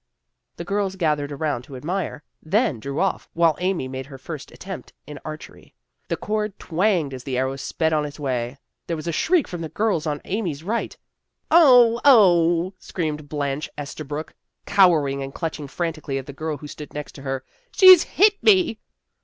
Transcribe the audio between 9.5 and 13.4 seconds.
the girls on Amy's right. "Oh! Oh!" screamed